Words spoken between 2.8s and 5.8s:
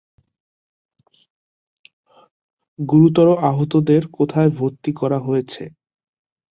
গুরুতর আহতদের কোথায় ভর্তি করা হয়েছে?